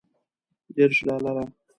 دېرش 0.75 0.99
ډالره. 1.07 1.43